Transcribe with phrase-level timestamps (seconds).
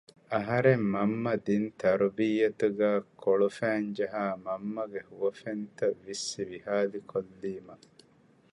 [0.33, 7.75] އަހަރެން މަންމަ ދިން ތަރުބިއްޔަތުގައި ކޮޅުފައިންޖަހާ މަންމަގެ ހުވަފެންތައް ވިއްސި ވިހާލި ކޮއްލީމަ